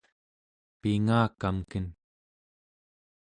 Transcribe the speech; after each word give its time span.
pingakamken 0.81 1.85